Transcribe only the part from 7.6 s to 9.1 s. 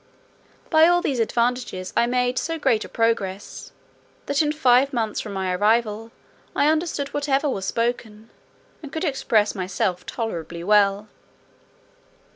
spoken, and could